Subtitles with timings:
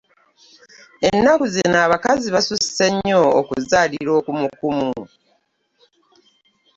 [1.09, 4.91] Ennaku zino abakazi basuse nnyo okuzalira okumukumu.